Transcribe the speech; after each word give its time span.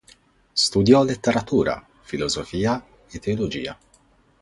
Studiò 0.53 1.03
letteratura, 1.03 1.85
filosofia 2.01 2.83
e 3.07 3.19
teologia. 3.19 3.77